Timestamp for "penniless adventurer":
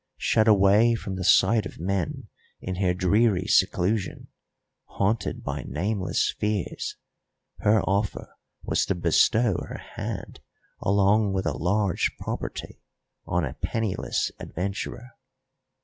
13.53-15.11